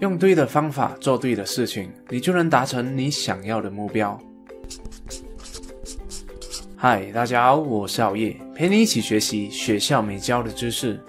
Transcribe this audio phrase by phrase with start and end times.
[0.00, 4.18] 用对的方法做对的事情，你就能达成你想要的目标。
[6.74, 11.00] 嗨，大家好，我是熬夜，陪你一起学习学校没教的知识。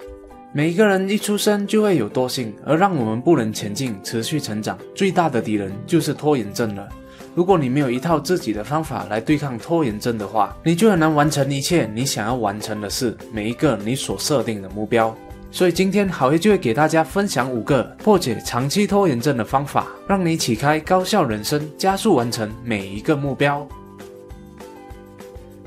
[0.53, 6.87] 每一个人一出生就会有惰性，而让我们不能前进、持续成长，最大的敌人就是拖延症了。
[7.33, 15.13] 如果你没有一套自己的方法来对抗拖延症的话，你就很难完成一切你想要完成的事，每一个你所设定的目标。
[15.55, 23.65] 所以今天好爷就会给大家分享五个破解长期拖延症的方法，让你启开高效人生，加速完成每一个目标。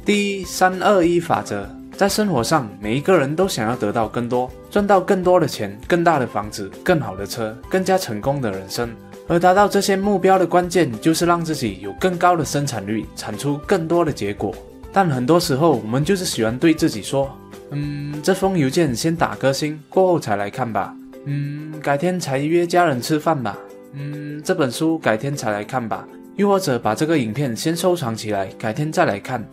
[0.04, 1.66] 第一，三二一法则，
[1.96, 8.90] 在生活上，每一个人都想要得到更多，赚到更多的钱，更大的房子，更好的车，更加成功的人生。
[9.26, 14.54] 而达到这些目标的关键，就是让自己有更高的生产率，产出更多的结果。
[14.92, 17.34] 但很多时候，我们就是喜欢对自己说
[17.70, 20.94] ：“嗯，这封邮件先打个星，过后才来看吧。
[21.26, 23.58] 嗯，改天才约家人吃饭吧。
[23.92, 26.06] 嗯，这本书改天才来看吧。
[26.36, 29.44] 又或者把这个影片先收藏起来，改天再来看。”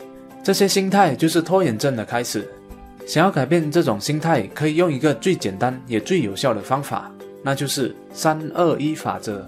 [0.43, 2.47] 这些心态就是拖延症的开始。
[3.07, 9.47] 想要改变这种心态，可以用一个最简单也最有效的方法，那就是三二一法则。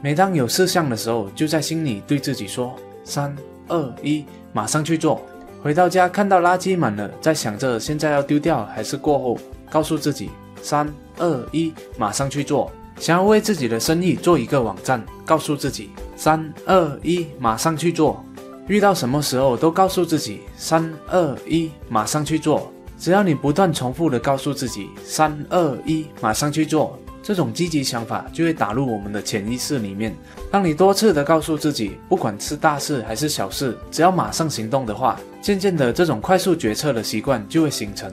[0.00, 3.34] 每当有事项的时候，就在心里对自己说：“三
[3.68, 5.20] 二一，马上去做。”
[5.62, 9.38] 回到家看到垃圾满了，在想着现在要丢掉还是过后，
[9.70, 10.28] 告诉自己
[10.60, 12.68] ：“三二一，马上去做。”
[12.98, 18.24] 想要为自己的生意做一个网站，告诉自己：“三二一，马上去做。”
[18.66, 22.72] 遇到什么时候都告诉自己三二一，马上去做。
[22.98, 30.14] 只要你不断重复的告诉自己三二一，马上去做，这种积极想法就会打入我们的潜意识里面。
[30.50, 38.12] 当你多次的告诉自己，不管是大事还是小事，只要马上行动的话，渐渐的这种快速决策的习惯就会形成。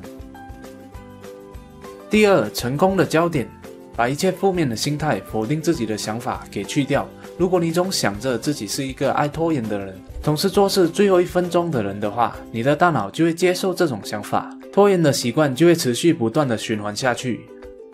[2.09, 3.47] 第二，成功的焦点，
[3.95, 7.07] 把一切负面的心态、否定自己的想法给去掉。
[7.37, 17.41] 如果你总想着自己是一个爱拖延的人，总是做事最后一分钟的人的话，你的大脑就会接受这种想法，拖延的习惯就会持续不断的循环下去。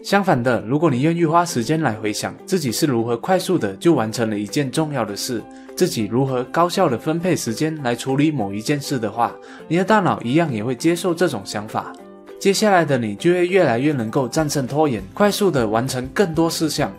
[0.06, 5.42] 相反的，如果你愿意花时间来回想自己是如何快速的就完成了一件重要的事，
[5.76, 9.36] 自己如何高效的分配时间来处理某一件事的话，
[9.68, 11.92] 你的大脑一样也会接受这种想法。
[12.40, 16.94] 接下来的你就会越来越能够战胜拖延，快速的完成更多事项。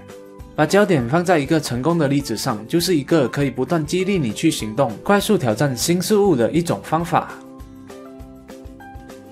[0.57, 7.31] 把焦点放在一个成功的例子上，就是一个可以不断激励你去行动、快速挑战新事物的一种方法。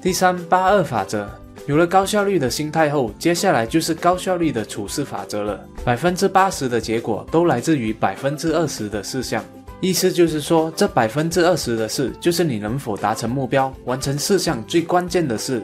[0.01, 1.29] 第三八二法则，
[1.67, 5.59] 有了高效率的心态后，接下来就是高效率的处事法则了。
[5.83, 9.43] 百分之八十的结果都来自于百分之二十的事项，
[9.81, 15.63] 意思就是说，这百分之二十的事，就是你能否达成目标、完成事项最关键的事。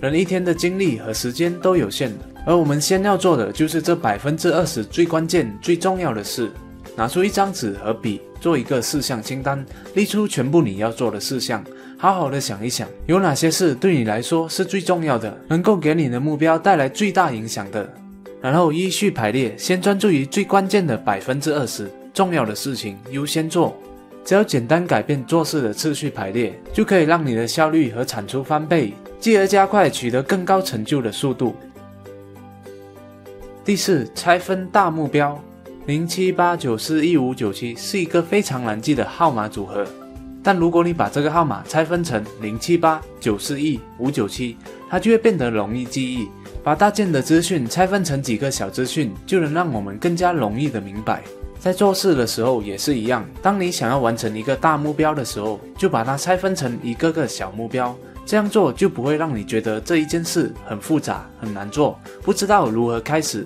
[0.00, 2.26] 人一天的精力和时间都有限的。
[2.44, 6.50] 而我们先要做的就是这百分之二十最关键、最重要的事。
[6.96, 9.64] 拿出一张纸和笔，做一个事项清单，
[9.94, 11.64] 列出全部你要做的事项，
[11.96, 17.88] 好好的想一想，有哪些事对你来说是最重要的，能够给你的目标带来最大影响的。
[18.40, 23.76] 然后依序排列，先专注于最关键的百分之二十重要的事情优先做。
[24.24, 31.54] 只要简单改变做事的次序排列，就可以让你的效率和产出翻倍，继而加快取得更高成就的速度。
[33.64, 35.40] 第四，拆分大目标，
[35.86, 39.84] 零七八九四一五九七是一个非常难记的号码组合，
[40.40, 44.56] 但如果你把这个号码拆分成零七八九四一五九七，
[44.88, 46.28] 它就会变得容易记忆。
[46.62, 51.20] 把大件的资讯拆分成几个小资讯，就能让我们更加容易的明白。
[51.58, 57.92] 在做事的时候也是一样，当你想要完成一个大目标的时候，就把它拆分成一个个小目标。
[58.24, 63.44] 这样做就不会让你觉得这一件事很复杂、很难做，不知道如何开始。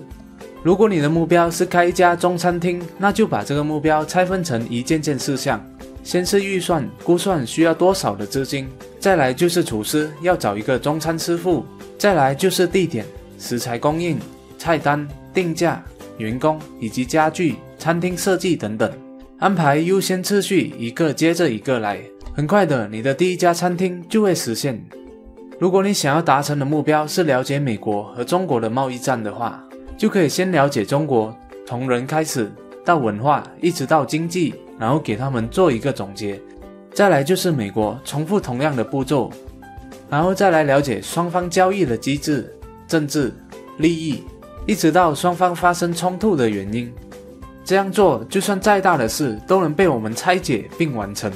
[0.63, 5.63] 如果你的目标是开一家中餐厅，那就把这个目标拆分成一件件事项。
[6.03, 8.65] 先是预算，估算需要多少的资金；
[8.99, 11.63] 再来就是厨师，要找一个中餐师傅；
[11.97, 13.05] 再来就是地点、
[13.37, 14.17] 食材供应、
[14.57, 15.83] 菜单、定价、
[16.17, 18.91] 员工以及家具、餐厅设计等等。
[19.37, 21.99] 安排优先次序，一个接着一个来。
[22.33, 24.81] 很快的，你的第一家餐厅就会实现。
[25.59, 29.61] 如果你想要达成的目标是了解美国和中国的贸易战的话，
[29.97, 31.35] 就可以先了解中国，
[31.65, 32.51] 从人开始
[32.85, 36.39] 到文化，一直到经济，然后给他们做一个总结。
[36.93, 39.31] 再来就是美国，重复同样的步骤，
[40.09, 42.55] 然后再来了解双方交易的机制、
[42.87, 43.33] 政治、
[43.77, 44.23] 利益，
[44.65, 46.93] 一直到双方发生冲突的原因。
[47.65, 51.31] 这样做，就算再大的事都能被我们拆解并完成。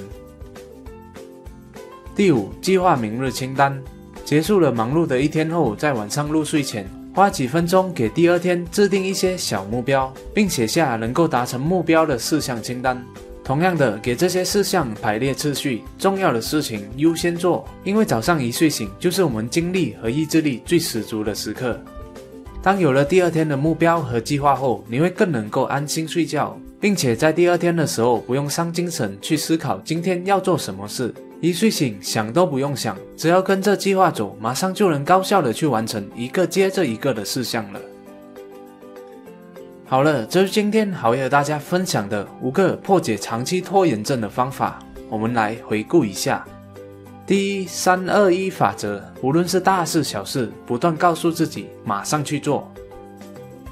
[2.15, 3.81] 第五，计划明日清单。
[4.23, 13.03] 结束了忙碌的一天后，在晚上入睡前，花几分钟给第二天制定一些小目标，并写下能够达成目标的事项清单。
[13.43, 17.67] 同样的，给这些事项排列次序，重要的事情优先做。
[17.83, 21.77] 因为早上一睡醒就是我们精力和意志力最十足的时刻。
[22.63, 31.13] 当有了第二天的目标和计划后，你会更能够安心睡觉，并且在第二天的时候不用伤精神去思考今天要做什么事。
[31.41, 37.79] 一睡醒想都不用想，只要跟着计划走，马上就能高效的去完成一个接着一个的事项了。
[39.87, 44.77] 好了，这是今天好爷和大家分享的五个破解长期拖延症的方法。
[45.09, 46.45] 我们来回顾一下：
[47.25, 52.71] 第一，三二一法则，无论是大事小事，不断告诉自己马上去做。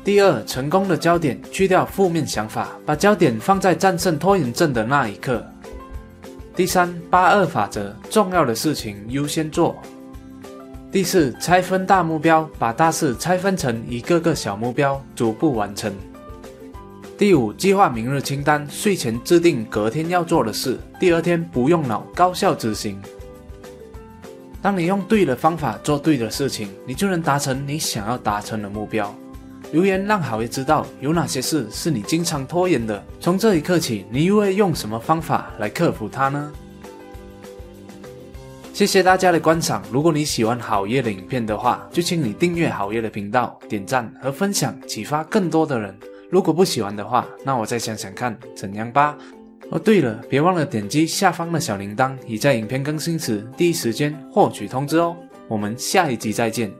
[0.03, 5.45] 第二，成功的焦点，去掉负面想法，把焦点放在战胜拖延症的那一刻。
[6.55, 9.75] 第三，八二法则，重要的事情优先做。
[10.91, 15.93] 第四，拆分大目标，把大事拆分成一个个小目标，逐步完成。
[17.17, 22.99] 第五，计划明日清单，睡前制定隔天要做的事，第二天不用脑，高效执行。
[24.61, 29.13] 当你用对的方法做对的事情，你就能达成你想要达成的目标。
[29.71, 36.51] 留言让好爷知道有哪些事是你经常拖延的，从这一刻起，你又会用什么方法来克服它呢？
[38.73, 39.83] 谢谢大家的观赏。
[39.91, 45.93] 如果你喜欢好夜的影片的话，就请你订阅好夜的频道，点赞和分享，启发更多的人。
[46.29, 49.17] 如果不喜欢的话，那我再想想看怎样吧。
[49.69, 55.15] 哦，对了，别忘了点击下方的小铃铛，以在影片更新时第一时间获取通知哦。
[55.47, 56.71] 我们下一集再见。